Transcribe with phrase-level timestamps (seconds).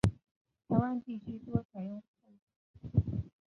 [0.67, 2.31] 台湾地区多采用后
[2.81, 3.17] 者。